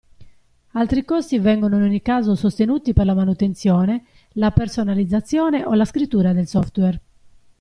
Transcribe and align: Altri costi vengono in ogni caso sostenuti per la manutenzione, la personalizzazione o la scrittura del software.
Altri 0.71 1.05
costi 1.05 1.37
vengono 1.37 1.75
in 1.77 1.83
ogni 1.83 2.01
caso 2.01 2.33
sostenuti 2.33 2.91
per 2.91 3.05
la 3.05 3.13
manutenzione, 3.13 4.05
la 4.31 4.49
personalizzazione 4.49 5.63
o 5.63 5.75
la 5.75 5.85
scrittura 5.85 6.33
del 6.33 6.47
software. 6.47 6.99